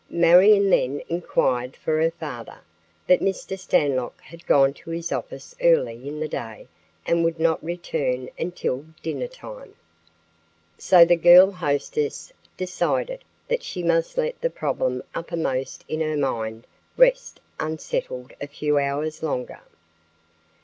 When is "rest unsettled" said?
16.97-18.33